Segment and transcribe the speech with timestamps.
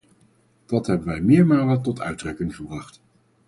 [0.65, 3.01] Dat hebben wij meermalen tot uitdrukking gebracht.